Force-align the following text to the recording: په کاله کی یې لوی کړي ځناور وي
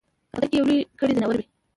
په 0.33 0.37
کاله 0.39 0.47
کی 0.51 0.57
یې 0.59 0.65
لوی 0.67 0.79
کړي 0.99 1.11
ځناور 1.17 1.35
وي 1.37 1.45